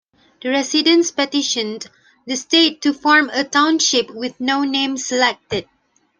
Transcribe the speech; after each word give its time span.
The 0.41 0.49
residents 0.49 1.11
petitioned 1.11 1.87
the 2.25 2.35
state 2.35 2.81
to 2.81 2.91
form 2.91 3.29
a 3.31 3.43
township 3.43 4.09
with 4.09 4.39
no 4.41 4.63
name 4.63 4.97
selected. 4.97 5.69